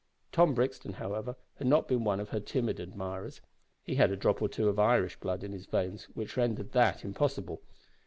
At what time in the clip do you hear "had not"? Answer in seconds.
1.59-1.87